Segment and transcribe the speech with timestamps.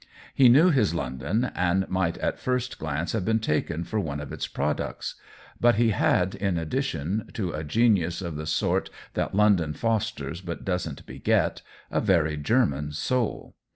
[0.33, 4.19] He knew his London and might at a first glance have been taken for one
[4.19, 5.13] of its products;
[5.59, 9.73] but COLLABORATION 103 he had, in addition to a genius of the sort that London
[9.75, 11.61] fosters but doesn't beget,
[11.91, 13.53] a very German soul.